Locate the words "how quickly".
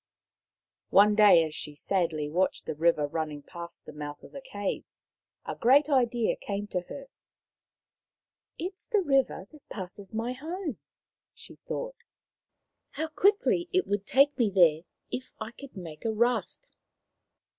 12.97-13.69